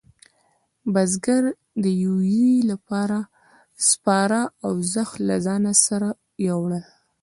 [0.93, 1.43] بزگر
[1.83, 3.19] د یویې لپاره
[3.89, 6.09] سپاره او زخ له ځانه سره
[6.41, 6.85] وېوړل.